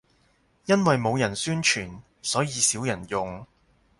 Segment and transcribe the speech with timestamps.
[0.65, 3.45] 因為冇人宣傳，所以少人用